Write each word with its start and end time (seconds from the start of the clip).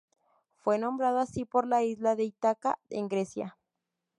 Fue 0.55 0.79
nombrado 0.79 1.19
así 1.19 1.45
por 1.45 1.67
la 1.67 1.83
isla 1.83 2.15
de 2.15 2.23
Ítaca 2.23 2.79
en 2.89 3.07
Grecia. 3.07 3.59